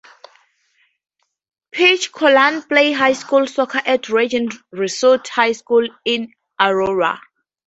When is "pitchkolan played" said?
1.71-2.93